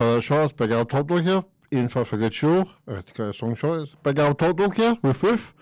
[0.00, 1.42] Uh, Charles, big out top dog here.
[1.72, 2.70] In for a good show.
[2.86, 3.92] I got a song short.
[4.04, 5.52] Big out top dog here with Woof.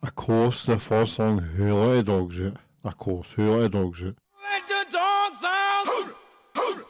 [0.00, 2.56] Of course, the first song, Who Let the Dogs Out.
[2.84, 4.14] Of course, Who Let the Dogs Out.
[4.44, 5.86] Let the dogs out.
[6.54, 6.84] Who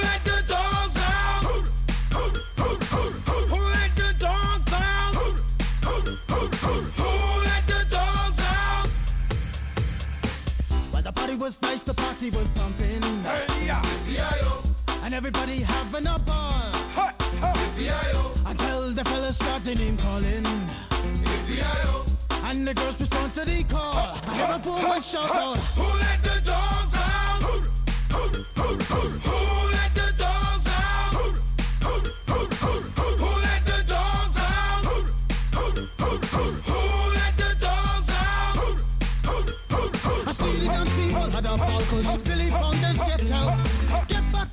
[0.00, 1.42] let the dogs out?
[3.50, 5.14] Who let the dogs out?
[6.96, 7.10] Who
[7.44, 8.88] let the dogs out?
[10.90, 13.46] Well, the party was nice, the party was pumping, Hey, yeah.
[13.46, 13.49] B.I.O.
[15.10, 16.70] and everybody having a ball.
[16.94, 18.44] Ha, ha.
[18.46, 20.44] Until the fellas started name calling,
[21.48, 22.06] B.I.O.
[22.44, 24.16] and the girls respond to the call.
[24.28, 25.58] I hear a poor shout out.
[25.58, 27.42] Who let the dogs out?
[27.42, 29.69] Who let the dogs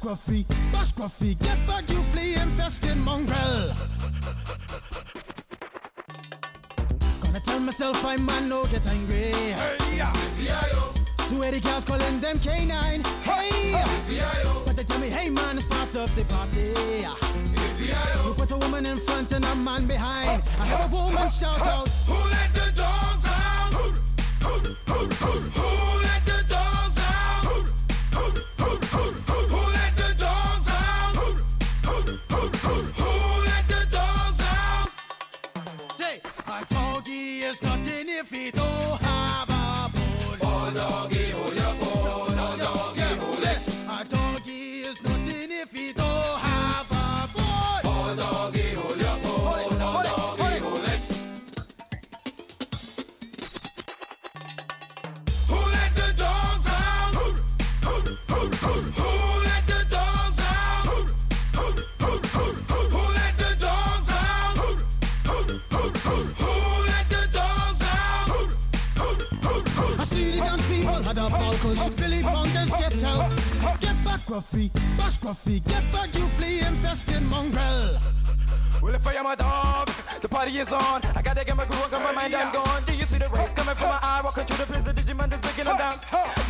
[0.07, 0.45] Gruffy.
[0.71, 1.37] Bash Gruffy.
[1.37, 3.75] Get back, you flea infested mongrel.
[7.21, 9.33] Gonna tell myself I'm man no get angry.
[9.33, 10.13] Hey, yeah.
[10.37, 10.93] B.I.O.
[11.27, 13.05] Two Eddie cars calling them K9.
[13.23, 13.73] Hey!
[14.07, 14.63] B.I.O.
[14.65, 16.71] But they tell me, hey man, it's part of the party.
[18.25, 20.41] You put a woman in front and a man behind.
[20.57, 21.89] I heard a woman shout out.
[22.07, 23.73] Who let the dogs out?
[23.73, 25.76] Who let the
[38.51, 39.06] けど
[74.37, 74.69] Gruffy.
[74.97, 75.65] Bash Gruffy.
[75.65, 77.97] Get back, you flea infested mongrel.
[78.83, 79.89] Well, if I am a dog,
[80.21, 81.01] the party is on.
[81.15, 82.83] I gotta get my groove on, got my mind, I'm gone.
[82.85, 84.21] Do you see the rays coming from my eye?
[84.23, 85.97] Walking through the prison, Digimon is breaking them down.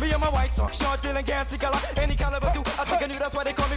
[0.02, 1.80] Me and my white talk, short, and gassy color.
[1.96, 3.67] Any caliber do, I think I knew that's why they call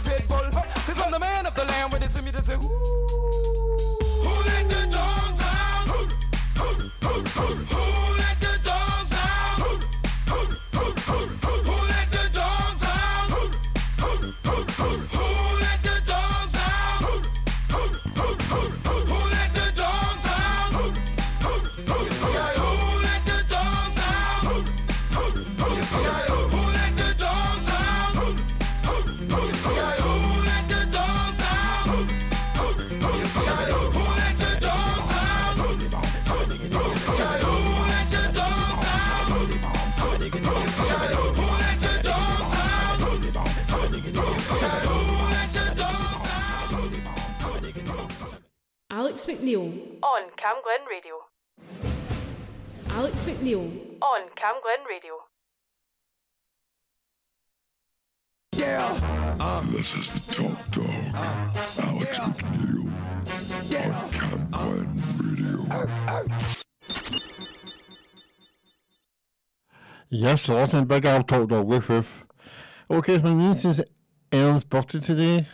[70.32, 72.24] Yes, a lot of big out top dog with Woof.
[72.90, 73.82] Okay, so my niece is
[74.32, 75.46] Erin's birthday today.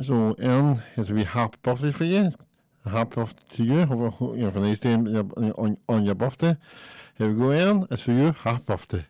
[0.00, 2.32] So, Erin, it's a wee happy birthday for you.
[2.84, 3.78] A happy birthday to you.
[3.78, 6.56] Have a, you have a nice day on your, on, on your birthday.
[7.16, 7.86] Here we go, Erin.
[7.88, 8.32] It's for you.
[8.32, 9.06] Happy birthday.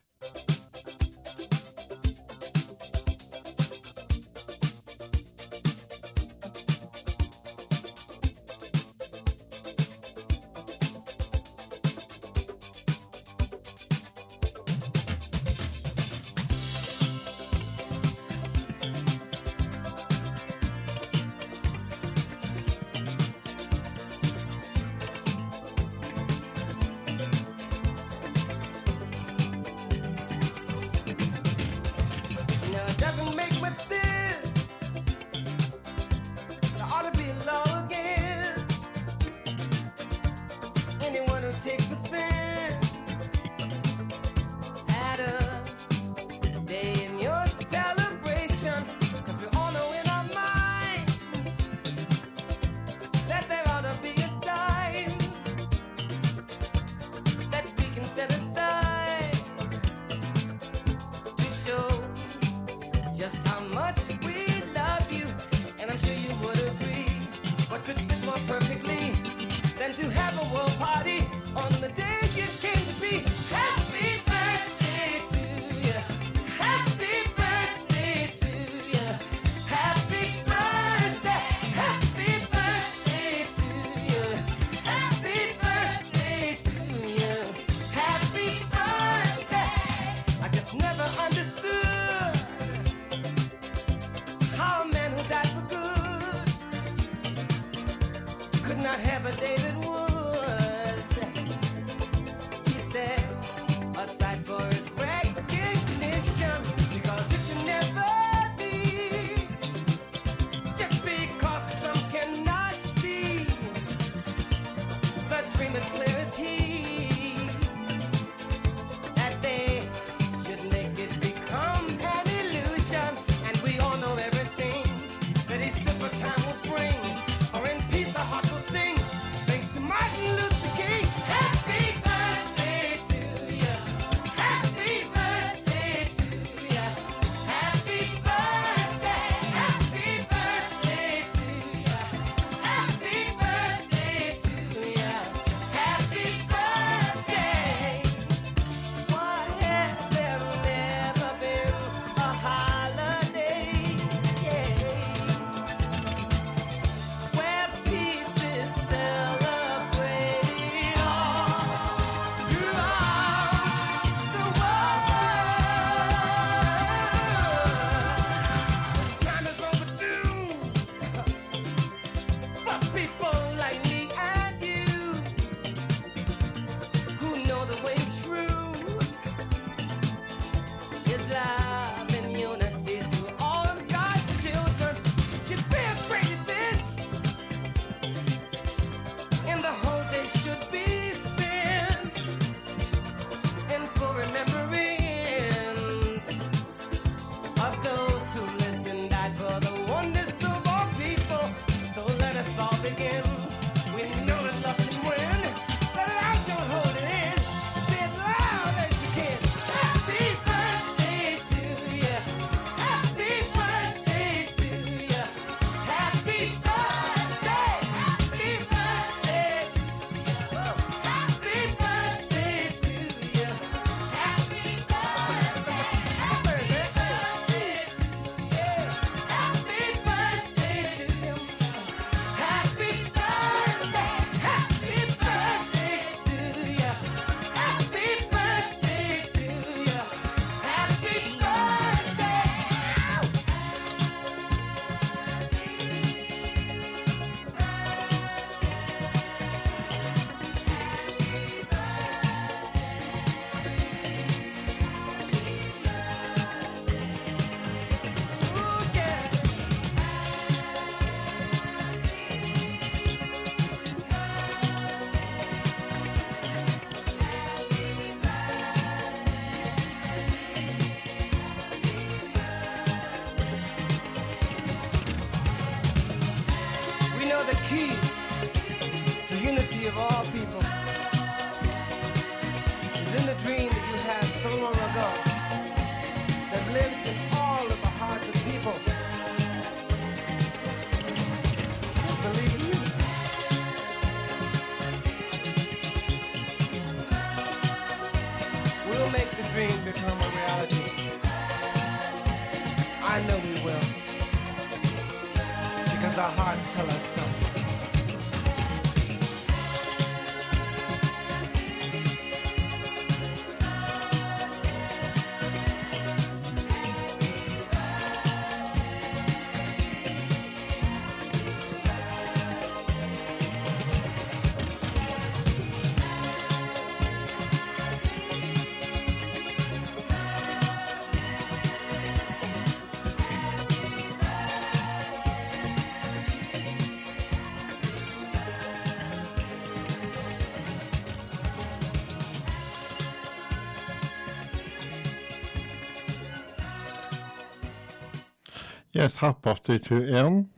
[348.92, 350.50] Yes, happy birthday to Ern.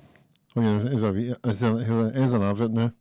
[0.57, 1.09] Oh, yeah, is, a,
[1.45, 2.93] a, an advert now.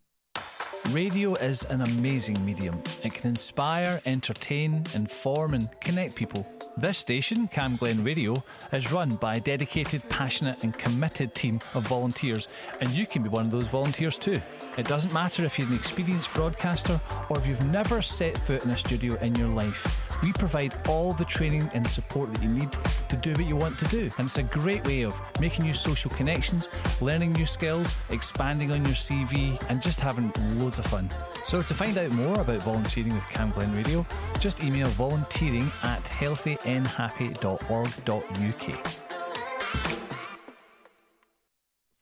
[0.91, 2.79] Radio is an amazing medium.
[3.03, 6.47] It can inspire, entertain, inform, and connect people.
[6.77, 12.47] This station, Camglen Radio, is run by a dedicated, passionate, and committed team of volunteers,
[12.79, 14.39] and you can be one of those volunteers too.
[14.77, 18.71] It doesn't matter if you're an experienced broadcaster or if you've never set foot in
[18.71, 20.02] a studio in your life.
[20.23, 22.71] We provide all the training and support that you need
[23.09, 24.09] to do what you want to do.
[24.17, 26.69] And it's a great way of making new social connections,
[27.01, 31.09] learning new skills, expanding on your CV, and just having loads of fun.
[31.43, 34.05] So, to find out more about volunteering with Camglen Radio,
[34.39, 39.03] just email volunteering at healthynhappy.org.uk.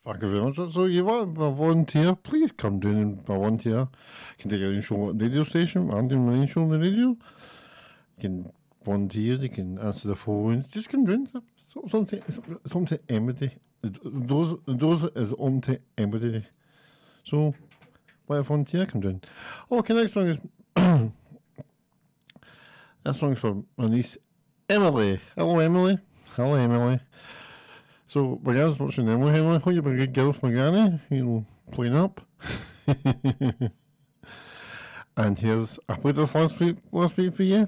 [0.04, 0.56] Thank you very much.
[0.74, 3.82] So you want a volunteer, please come down and volunteer.
[3.82, 3.88] You
[4.40, 7.16] can take the radio station, I'm own show on the radio.
[8.22, 8.52] Can
[8.86, 11.28] volunteer, you can answer the phone, just come down.
[11.90, 12.22] Something,
[12.68, 13.52] something everybody.
[13.82, 16.46] Those, those is on to everybody.
[17.24, 17.56] So,
[18.28, 19.22] let a volunteer come down.
[19.72, 20.38] Okay, next song is,
[20.76, 21.12] that
[23.16, 24.18] song's for my niece,
[24.70, 25.20] Emily.
[25.36, 25.98] Hello, Emily.
[26.36, 27.00] Hello, Emily.
[28.08, 31.00] So, my guys watching Emily Emily, how you been a good girl for my granny?
[31.10, 32.22] You know, playing up.
[35.18, 37.68] and here's, I played this last week, last week for you.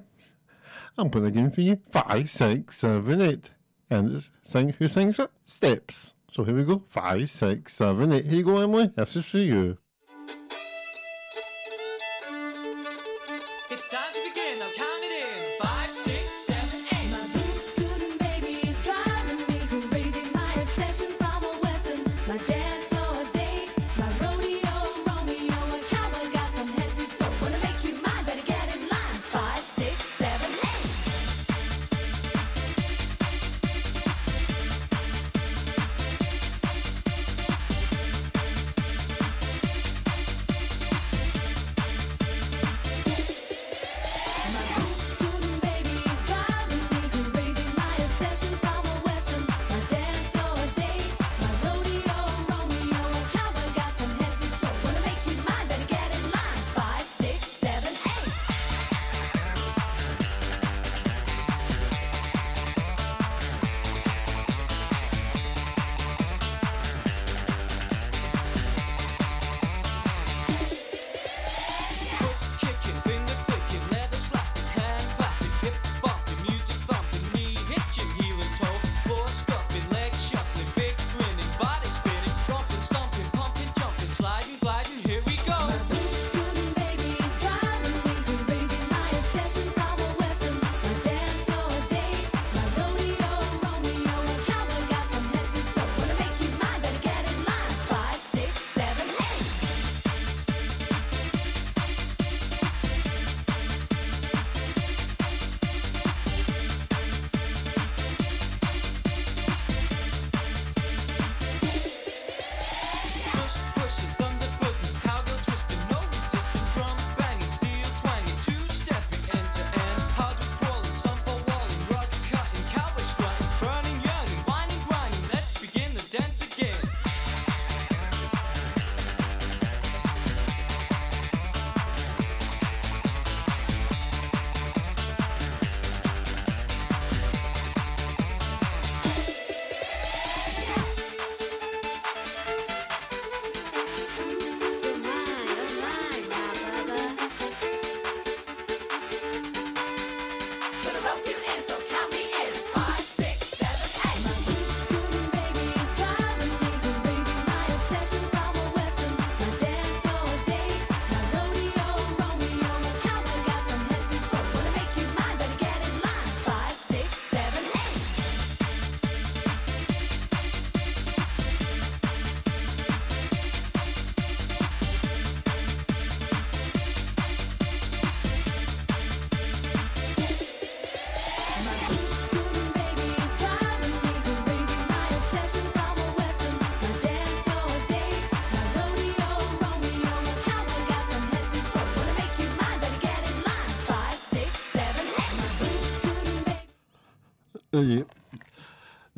[0.98, 1.80] I'm playing again for you.
[1.92, 3.52] Five, six, seven, eight.
[3.90, 5.30] And it's sing, who sings it?
[5.46, 6.14] Steps.
[6.30, 6.84] So here we go.
[6.90, 8.26] Five, six, seven, eight.
[8.26, 8.88] Here you go, Emily.
[8.96, 9.78] This is for you.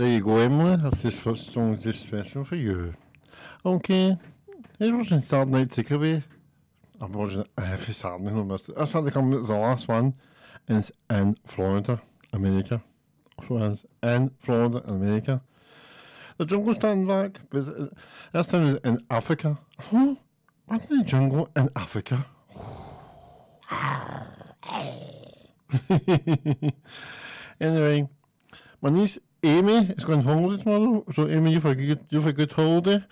[0.06, 0.76] There you go, Emily.
[0.76, 2.94] That's this first song, just special for you.
[3.66, 4.16] Okay,
[4.78, 6.24] here's watching Saturday Night Takeaway.
[7.00, 8.76] Watching it every Saturday, no missed it.
[8.76, 10.14] That's how they come, it's the last one.
[10.68, 12.00] And it's in Florida,
[12.34, 12.84] America.
[13.48, 15.42] France, in Florida, America.
[16.38, 17.88] The jungle's standing back, but uh,
[18.32, 19.58] this time is in Africa.
[19.80, 20.14] Huh?
[20.68, 22.24] What's the jungle in Africa?
[27.62, 28.06] Anyway,
[28.82, 31.06] my niece Amy is going holiday tomorrow.
[31.14, 33.04] So Amy, you've a good, you've a good holiday.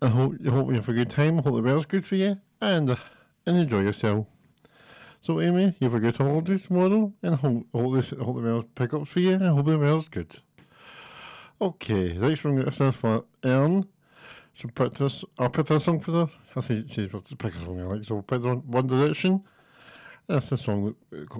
[0.00, 1.38] I hope you hope you have a good time.
[1.38, 2.96] I Hope the weather's good for you, and uh,
[3.46, 4.26] and enjoy yourself.
[5.20, 8.64] So Amy, you have a good holiday tomorrow, and hope hope, this, hope the weather's
[8.76, 10.38] pick up for you, and hope the weather's good.
[11.60, 13.86] Okay, next one this is for Ern.
[14.54, 16.28] So put this, I'll put this song for her.
[16.54, 18.86] I think she's got to pick a song I like, so we'll put on One
[18.86, 19.42] Direction.
[20.28, 20.94] That's a song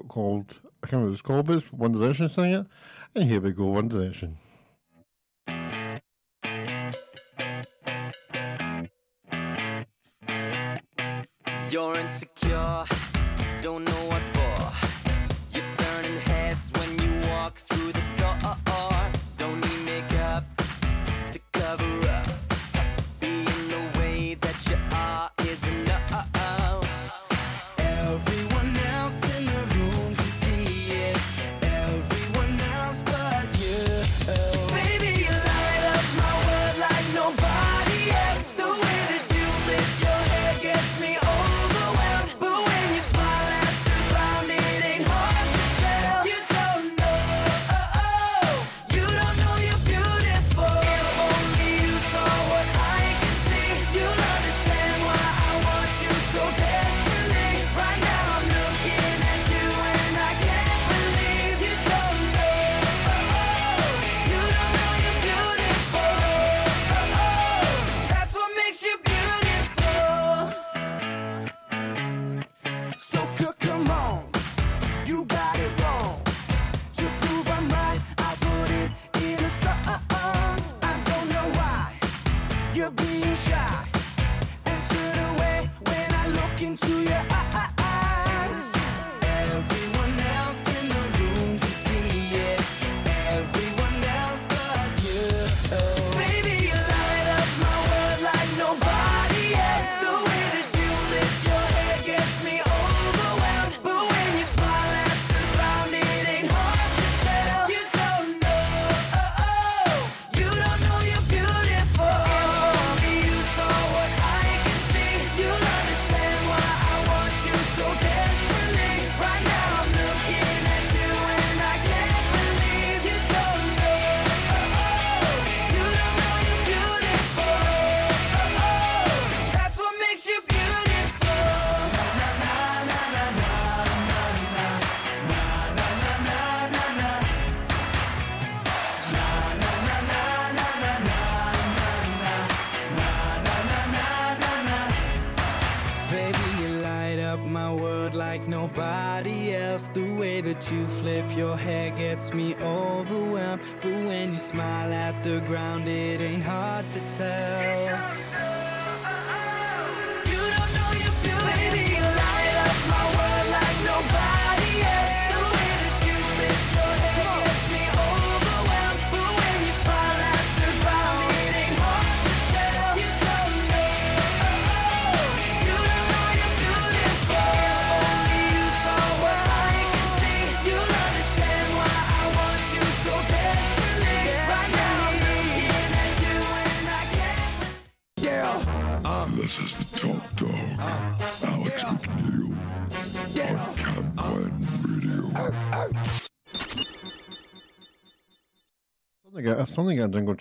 [0.08, 2.66] called, I can't remember what it's called, but it's One Direction sang it.
[3.14, 4.38] And here we go, One Direction.
[11.70, 12.41] You're insecure,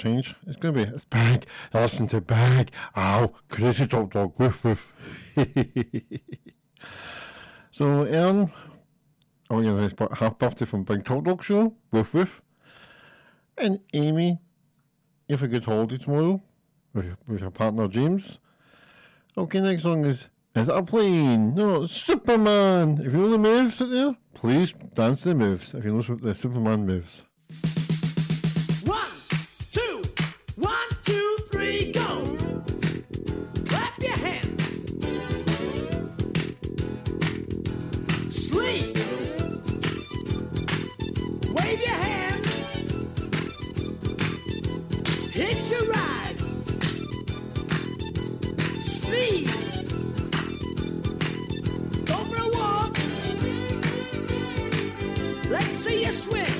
[0.01, 0.35] change.
[0.47, 1.45] It's going to be, it's bag.
[1.73, 2.71] Listen to bag.
[2.95, 4.33] Ow, crazy top dog.
[4.39, 4.93] Woof, woof.
[7.71, 8.51] so, Ern,
[9.49, 11.73] oh, you know, it's about half birthday from Big Top Dog Show.
[11.91, 12.41] Woof, woof.
[13.57, 14.39] And Amy,
[15.27, 16.41] you have a good holiday tomorrow
[16.93, 18.39] with, your- with your partner James.
[19.37, 21.53] Okay, next song is Is It a Plane?
[21.55, 22.97] No, Superman.
[22.99, 25.73] If you know the moves out there, please dance the moves.
[25.73, 27.21] If you know the Superman moves.
[56.11, 56.50] Swim.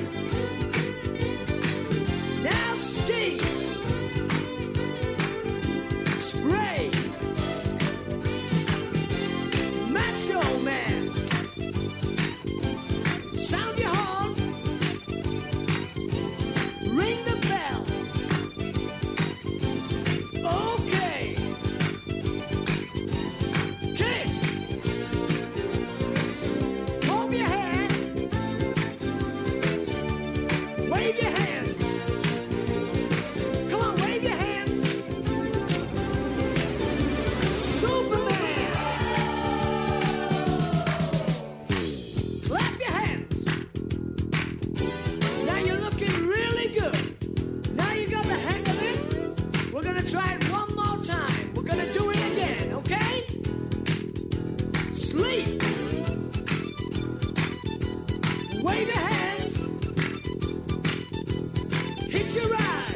[62.33, 62.90] Picture right.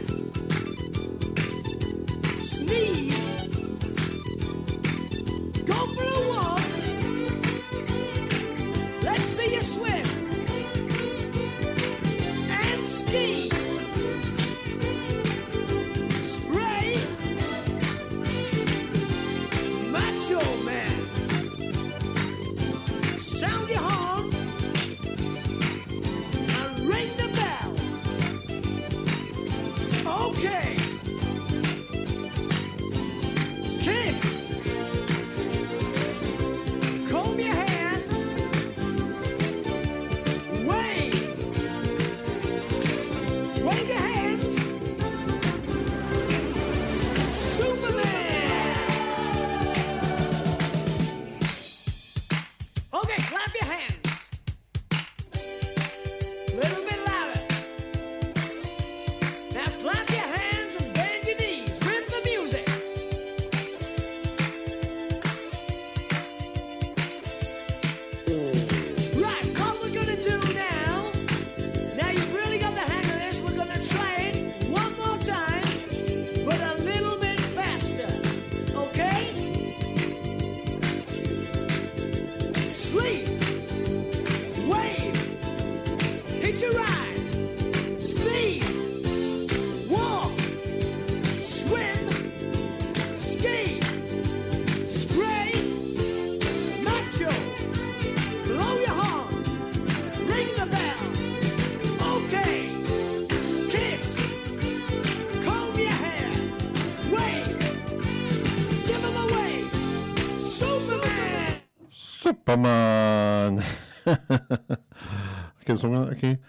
[112.25, 113.61] Superman.
[114.07, 116.39] okay, song okay.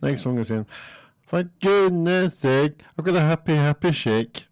[0.00, 0.64] Next song is in.
[1.26, 4.46] For goodness sake, I've got a happy, happy shake.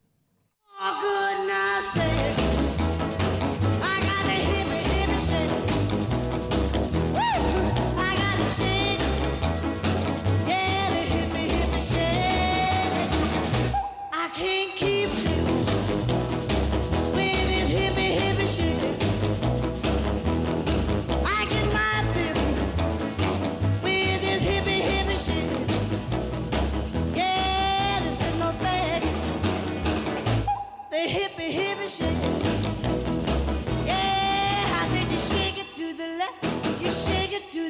[0.68, 2.65] For goodness sake.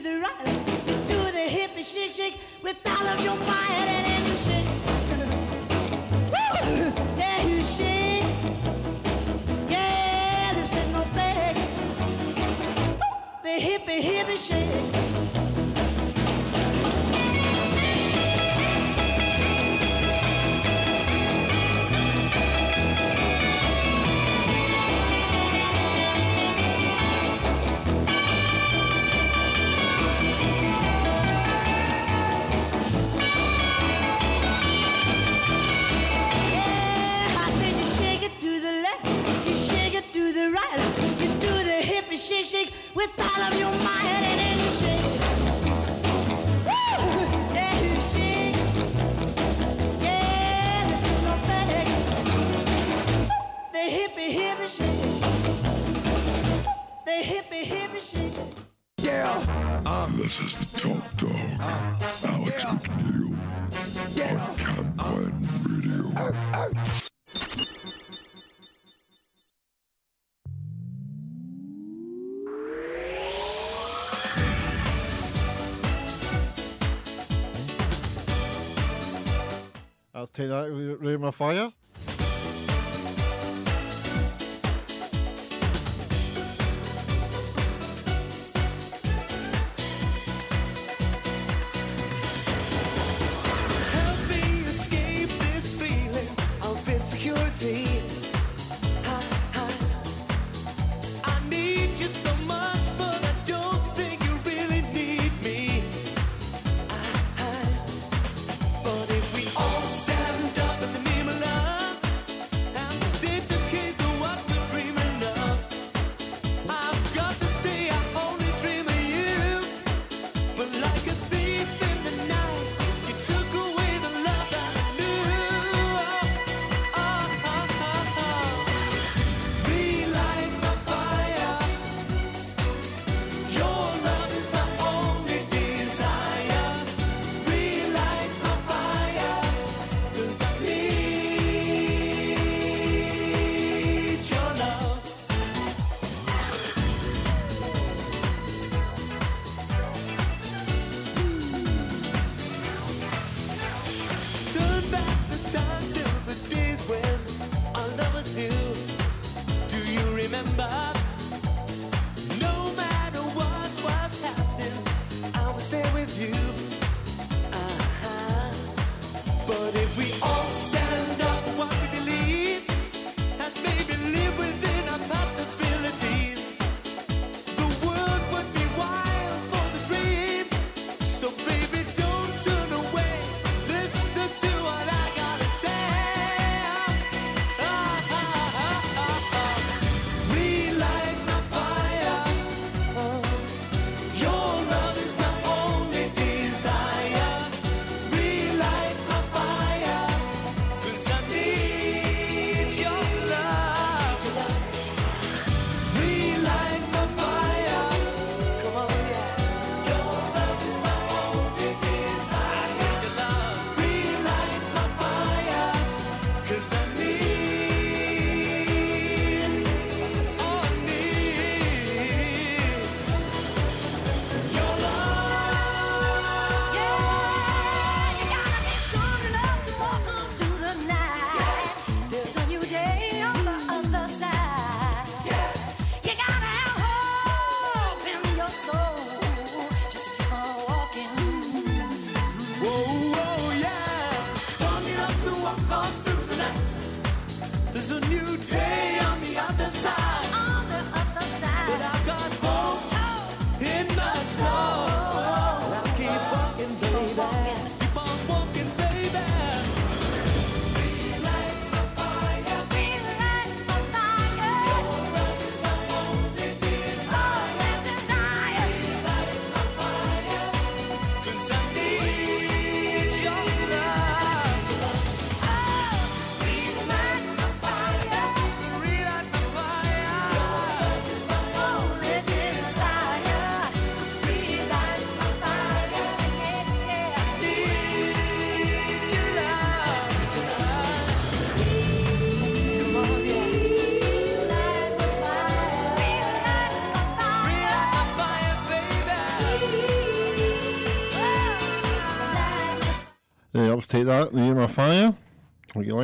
[0.01, 0.49] the right.
[0.87, 4.67] You do the hippie shake shake with all of your might and then you shake.
[6.33, 6.93] Woo!
[7.17, 8.25] Yeah, you shake.
[9.71, 10.53] Yeah,
[10.93, 11.05] no.
[13.43, 15.36] The hippie hippie shake.
[42.17, 45.17] shake, shake with all of your might and then you shake.
[58.07, 58.35] Shake.
[58.99, 60.59] Yeah, um, this is.
[60.59, 61.33] The top Dog.
[61.59, 62.75] Uh, Alex yeah.
[62.75, 63.37] McNeil
[64.15, 64.47] yeah.
[64.47, 65.31] on Cat uh,
[65.67, 66.13] Radio.
[66.17, 67.06] Uh,
[80.37, 81.73] take that room of fire?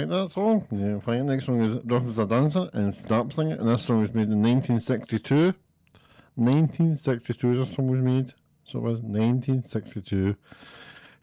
[0.07, 0.67] like that song?
[0.71, 1.27] Yeah, fine.
[1.27, 3.53] Next song is Rock a Dancer and Stop Singing.
[3.53, 5.55] And this song was made in 1962.
[6.35, 8.33] 1962 this song was made.
[8.65, 10.37] So it was 1962.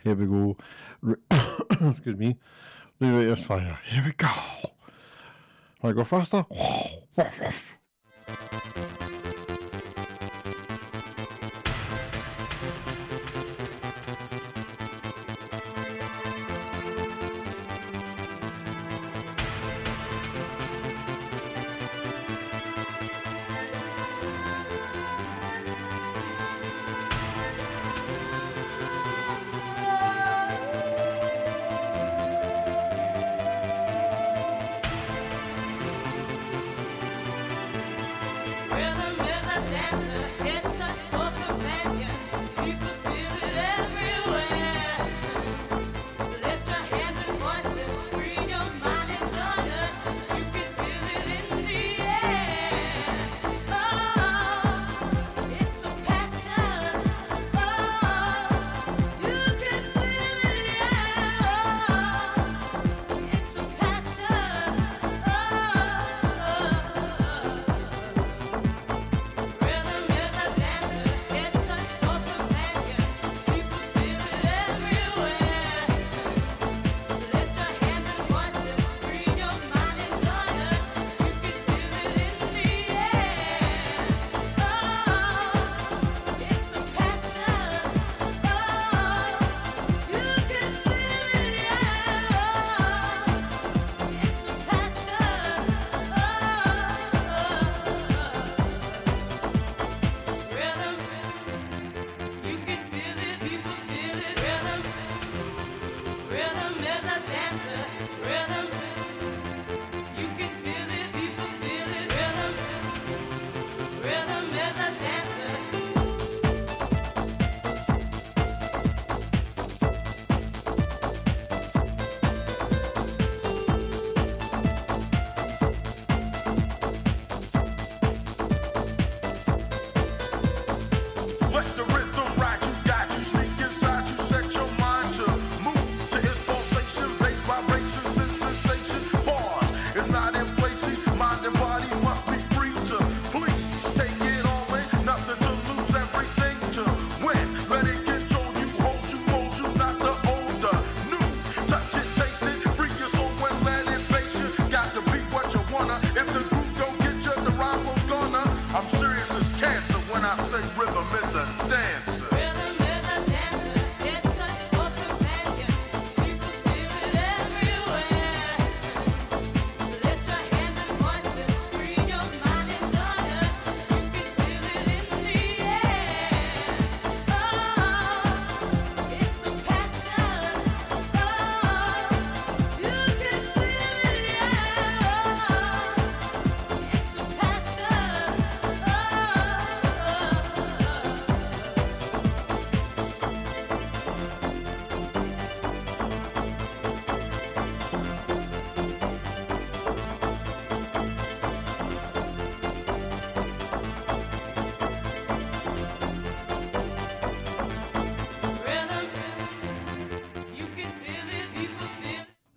[0.04, 0.58] Here we go.
[1.72, 2.38] Excuse me.
[3.02, 3.80] Rewriters Fire.
[3.86, 4.28] Here we go.
[5.84, 6.46] I go faster?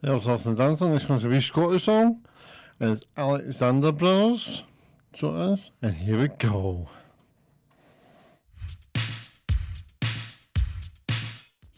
[0.02, 0.88] That was Austin Dancer.
[0.88, 2.26] Next one's a wee Scottish song.
[2.80, 4.64] It's Alexander Brothers.
[5.14, 5.70] So it is.
[5.80, 6.88] And here we go.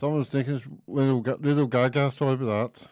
[0.00, 2.12] Someone's taking Little Gaga.
[2.12, 2.88] Sorry about that.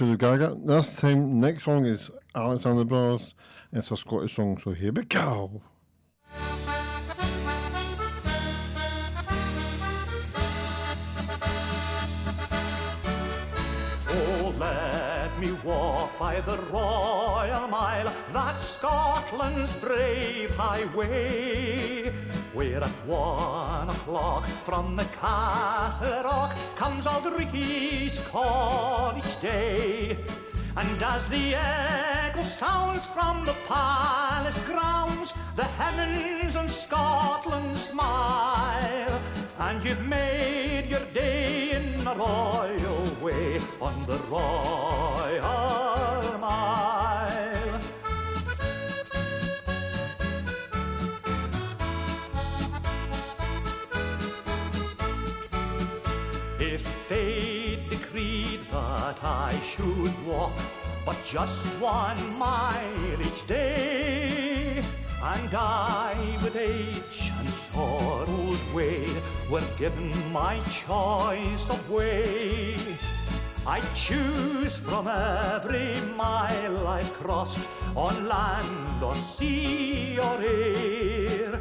[0.00, 0.56] You Gaga.
[0.64, 3.34] This time, next song is Alexander Brothers.
[3.72, 5.60] It's a Scottish song, so here we go.
[16.18, 22.10] By the Royal Mile, that's Scotland's brave highway.
[22.52, 30.16] Where at one o'clock from the Castle Rock comes Auld Reekie's call each day.
[30.76, 39.20] And as the echo sounds from the palace grounds, the heavens and Scotland smile.
[39.58, 41.37] And you've made your day
[42.10, 45.38] a royal way on the Royal
[46.38, 47.80] Mile.
[56.60, 60.56] If fate decreed that I should walk
[61.04, 64.67] but just one mile each day,
[65.22, 69.16] and I with age and sorrow's weight
[69.50, 72.76] were given my choice of way,
[73.66, 81.60] I choose from every mile I've crossed on land or sea or air.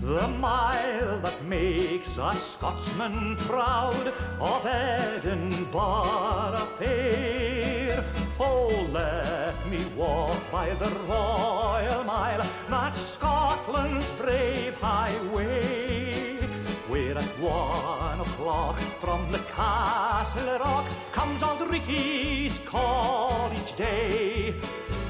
[0.00, 8.23] The mile that makes a Scotsman proud of Edinburgh Fair.
[8.40, 16.34] Oh, let me walk by the Royal Mile, that's Scotland's brave highway.
[16.88, 24.54] Where at one o'clock from the Castle Rock comes Auld Reekie's call each day.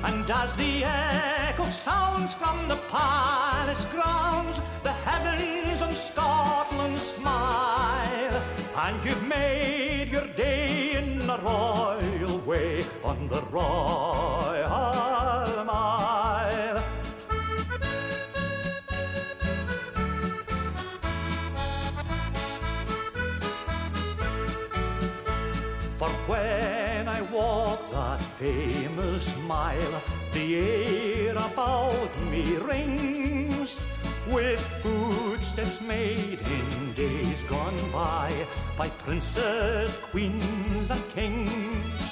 [0.05, 7.74] And as the echo sounds from the palace grounds, the heavens and Scotland And
[13.15, 14.69] on the Royal
[15.65, 16.79] Mile.
[25.95, 30.03] For when I walk that famous mile,
[30.33, 33.71] the air about me rings
[34.33, 38.33] with footsteps made in days gone by
[38.77, 42.04] by princes, queens, and kings.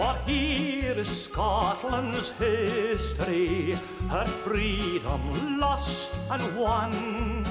[0.00, 3.76] For here is Scotland's history,
[4.08, 5.20] her freedom
[5.60, 7.44] lost and won.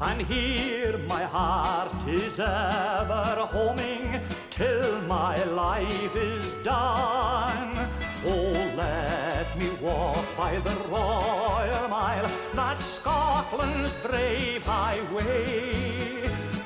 [0.00, 7.88] And here my heart is ever homing till my life is done.
[8.26, 15.83] Oh, let me walk by the Royal Mile, that's Scotland's brave highway.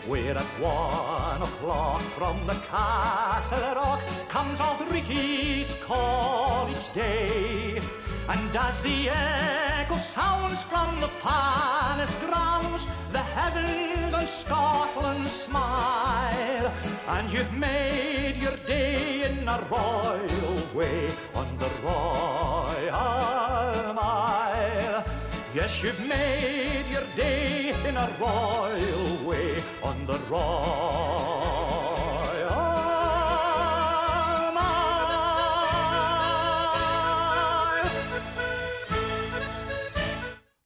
[0.08, 7.78] Where at one o'clock from the Castle Rock comes Auld Reekie's call each day.
[8.26, 16.72] And as the echo sounds from the palace grounds, the heavens and Scotland smile.
[17.08, 24.47] And you've made your day in a royal way on the Royal Mile.
[25.60, 30.38] Yes, you've made your day in a royal way on the Royal
[34.54, 35.10] Mile.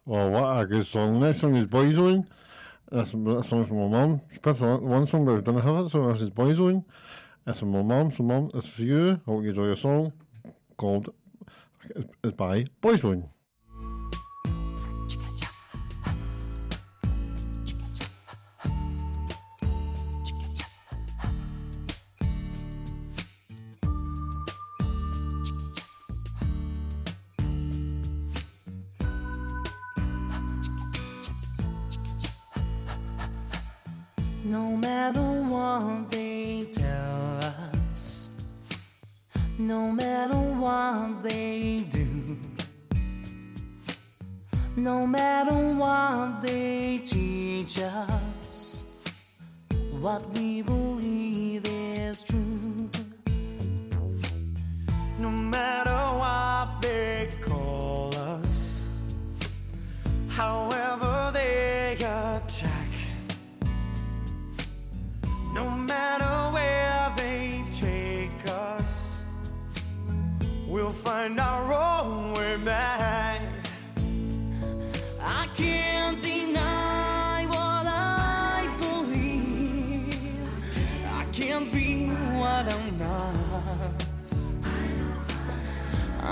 [0.04, 1.20] Well, what a good song.
[1.20, 2.26] Next song is Boyzone.
[2.90, 4.20] That's, that's song from my mum.
[4.30, 6.84] She one song, but I didn't have it, so this is Boyzone.
[7.46, 9.12] That's from my mum, so mum, it's for you.
[9.12, 10.12] I hope you enjoy your song
[10.76, 11.14] called
[12.22, 13.30] it's by Boyzone.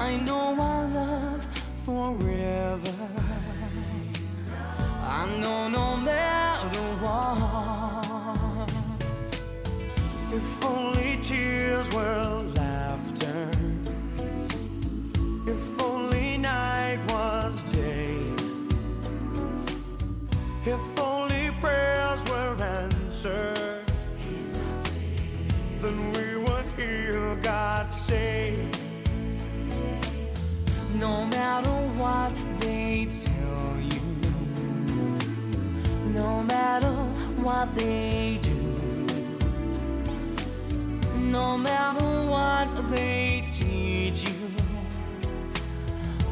[0.01, 1.45] I know our love
[1.85, 2.95] forever.
[5.05, 8.71] I know no matter what.
[10.33, 12.20] If only tears were
[37.61, 38.57] what they do.
[41.19, 44.49] No matter what they teach you,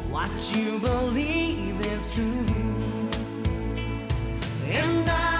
[0.09, 2.45] what you believe is true.
[4.71, 5.38] And I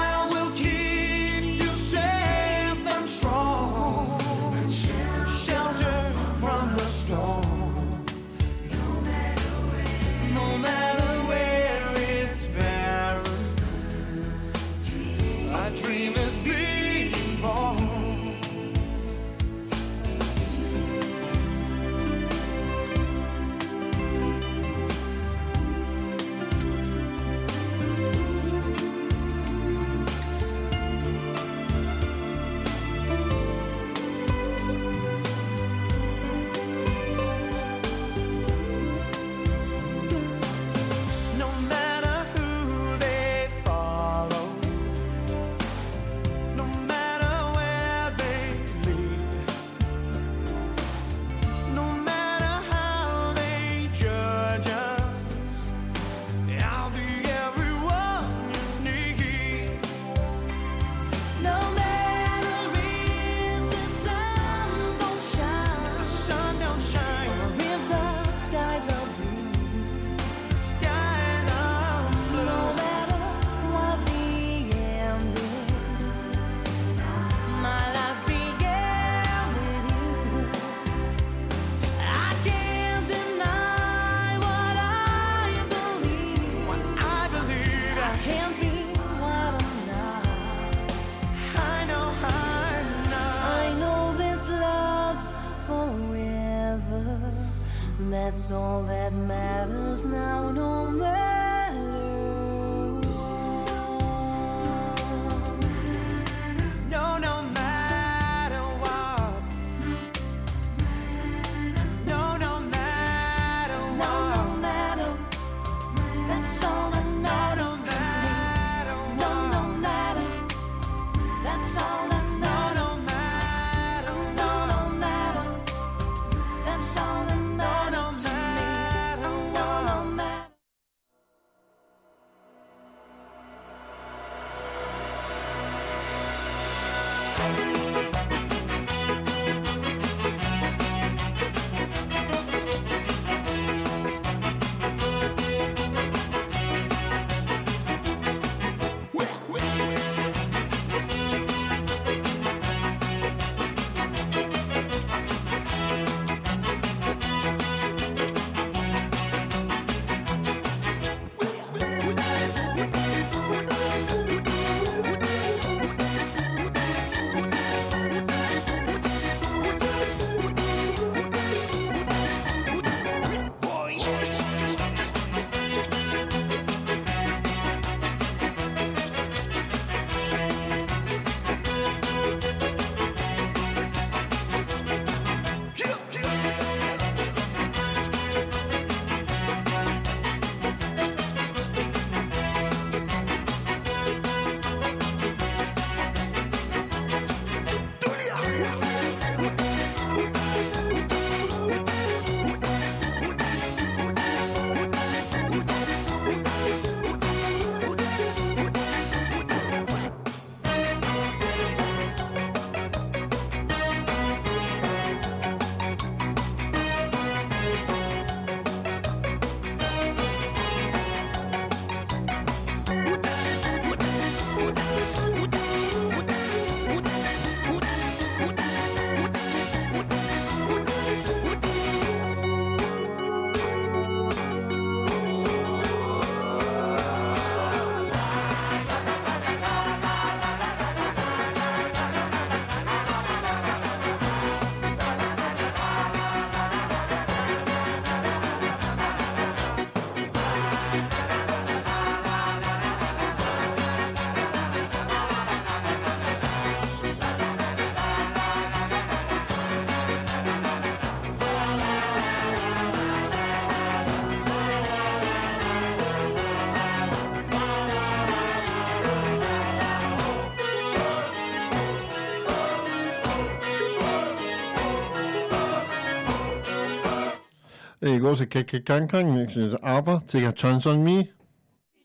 [278.19, 281.29] die große Keke Kankan, nächstes Abba, Take a Chance on Me.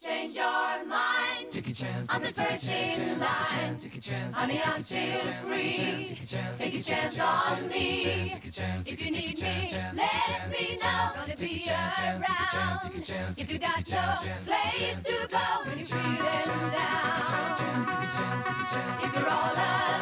[0.01, 1.51] Change your mind.
[1.51, 2.09] Take a chance.
[2.09, 4.33] I'm the first in line.
[4.33, 6.17] Honey, I'm still free.
[6.59, 8.33] Take a chance on me.
[8.87, 11.11] If you need me, let me know.
[11.17, 12.93] Gonna be around.
[13.37, 17.25] If you got no place to go when you're feeling down.
[19.03, 19.94] If you're all alone.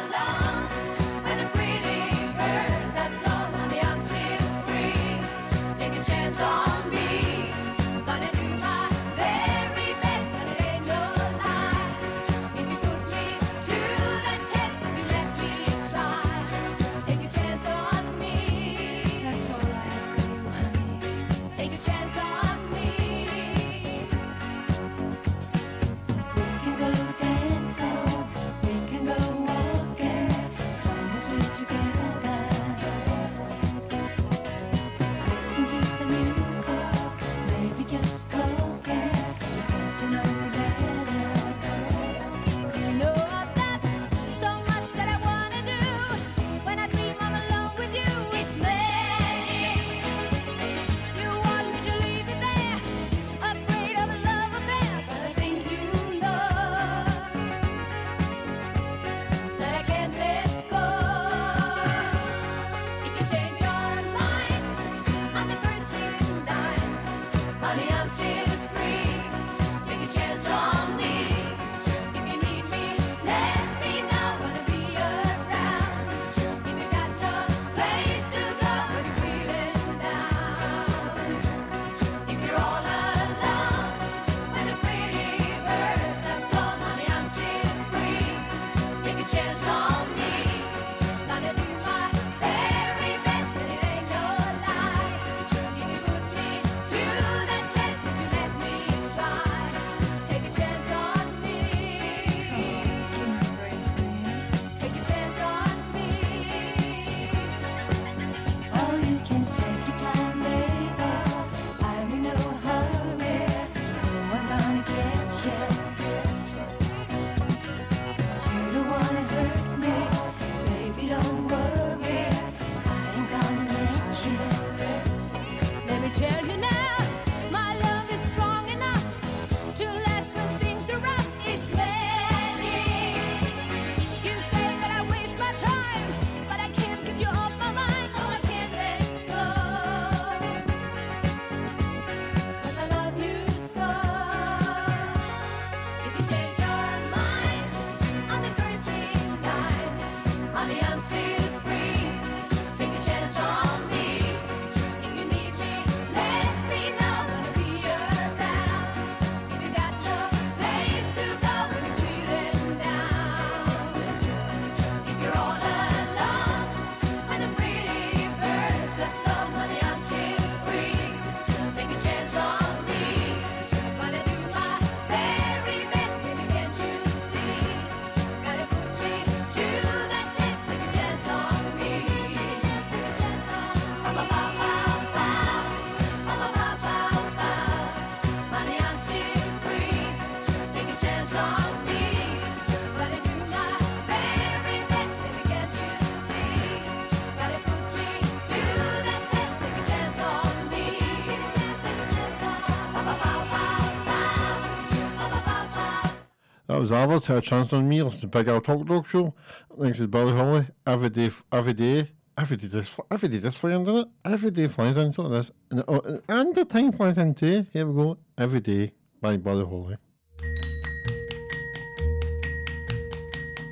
[206.83, 209.33] was Albert to a chance on me, listen to Big Al talk dog show.
[209.79, 210.65] Thanks to Buddy Holly.
[210.85, 214.07] Every day, every day, every day this, every day this flies into it.
[214.25, 215.51] Every day flies into like this.
[215.71, 218.17] And, oh, and the time flies into Here we go.
[218.37, 219.95] Every day by Buddy Holly.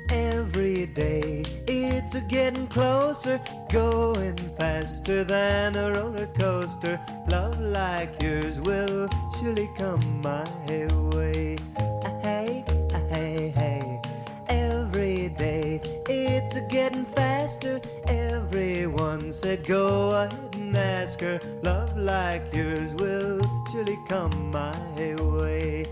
[0.08, 3.38] Every day it's a getting closer,
[3.68, 6.98] going faster than a roller coaster.
[7.28, 9.06] Love like yours will
[9.38, 10.46] surely come my
[11.12, 11.58] way.
[16.52, 17.80] kids are getting faster.
[18.04, 21.40] Everyone said, Go ahead and ask her.
[21.62, 23.40] Love like yours will
[23.70, 25.86] surely come my way.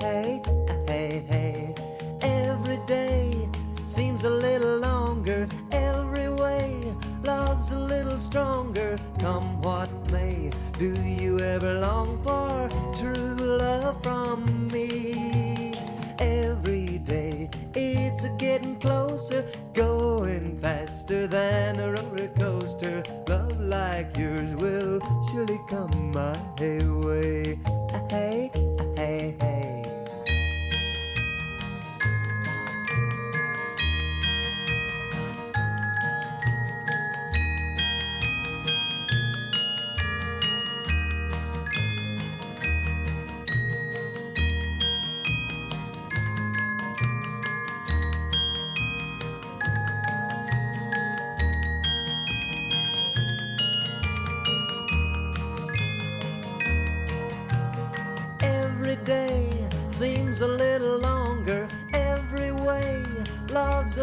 [0.00, 0.42] Hey,
[0.86, 1.74] hey, hey.
[2.20, 3.48] Every day
[3.84, 5.48] seems a little longer.
[5.72, 8.96] Every way love's a little stronger.
[9.18, 15.72] Come what may, do you ever long for true love from me?
[16.18, 23.02] Every day it's a getting closer, going faster than a roller coaster.
[23.28, 25.00] Love like yours will
[25.30, 27.58] surely come my way.
[27.66, 28.50] Ah, ah, hey,
[28.96, 29.83] hey, hey.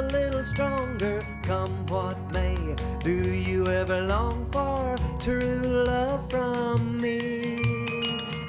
[0.01, 2.57] A little stronger, come what may.
[3.03, 7.59] Do you ever long for true love from me?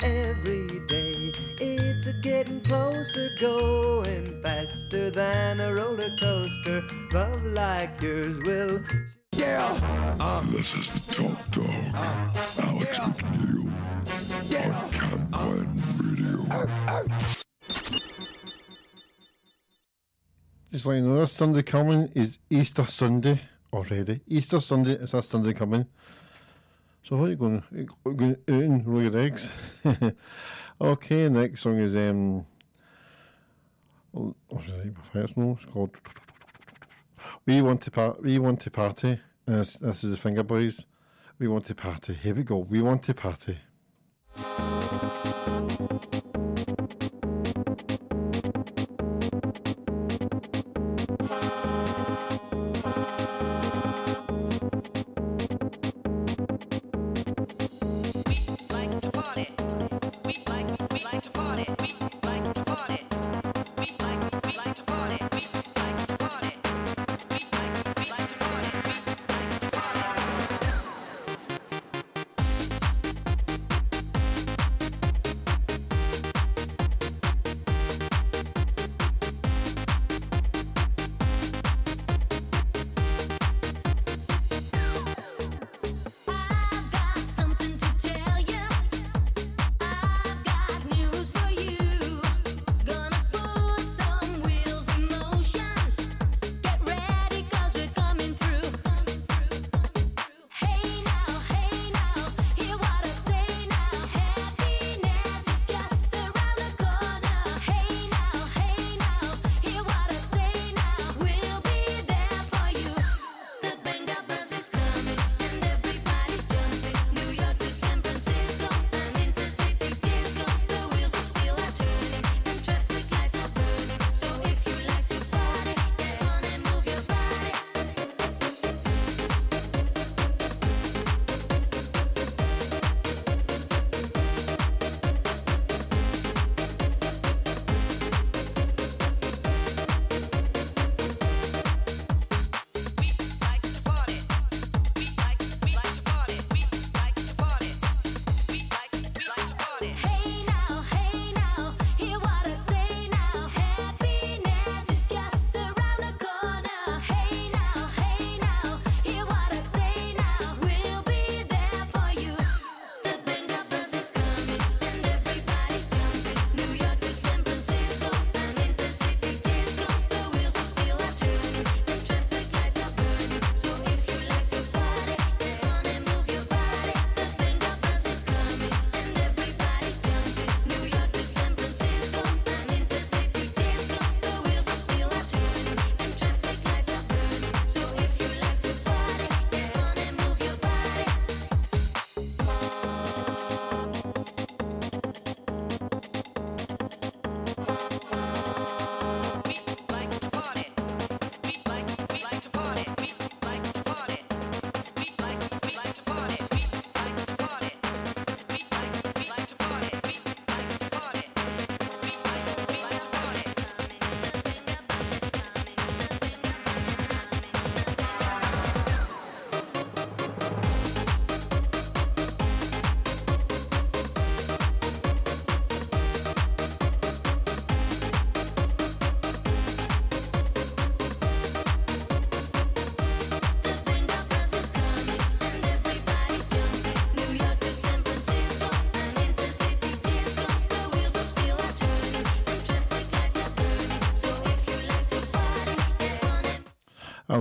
[0.03, 6.83] Every day it's a getting closer, going faster than a roller coaster.
[7.13, 8.81] Love like yours will.
[9.37, 10.17] Yeah.
[10.21, 12.69] I'm this is the Top Dog, ah.
[12.69, 13.52] Alex McNeil,
[20.73, 23.39] Just like you know, this Sunday coming is Easter Sunday
[23.75, 24.23] already.
[24.27, 25.85] Easter Sunday is that Sunday coming.
[27.03, 27.63] So how are you going?
[27.71, 29.49] You going and roll your eggs?
[30.81, 32.47] okay, next song is um.
[34.17, 34.35] oh?
[35.37, 35.91] No, it's called.
[37.45, 39.21] We want to par- We want to party.
[39.45, 40.85] This, this is the Vengaboys.
[41.39, 42.15] We want to party.
[42.15, 42.57] Here we go.
[42.57, 43.59] We want to party.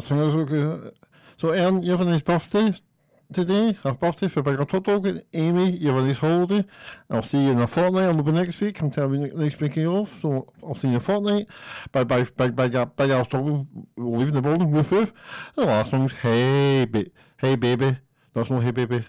[0.02, 0.90] I'll sing us okay.
[1.38, 2.74] So, Aaron, you have a nice birthday
[3.32, 3.78] today.
[3.84, 5.06] Happy birthday for Big Top Dog.
[5.06, 6.66] And Amy, you have a nice holiday.
[7.12, 8.06] I'll see you in a fortnight.
[8.06, 8.82] I'll be next week.
[8.82, 10.12] I'm telling you next week you're off.
[10.20, 11.50] So, I'll see you in a fortnight.
[11.92, 14.72] Bye bye, big, big, big, big Al Struggle leaving the building.
[14.72, 15.14] Woof woof.
[15.54, 17.06] The last song's Hey, ba-
[17.38, 17.96] hey Baby.
[18.34, 19.06] That's not Hey Baby.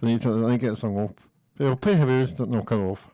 [0.00, 1.10] I need to, I need to get the song off.
[1.60, 3.06] I'll play Hey Baby, no, cut it off.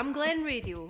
[0.00, 0.86] Camglen Radio.